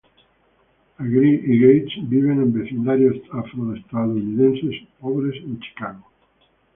Agee 0.97 1.43
y 1.45 1.59
Gates 1.61 2.09
viven 2.09 2.41
en 2.41 2.53
vecindarios 2.53 3.17
afroestadounidenses 3.33 4.73
pobres 4.99 5.35
en 5.43 5.59
Chicago. 5.59 6.01